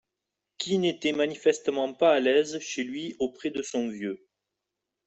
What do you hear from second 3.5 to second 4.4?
de son vieux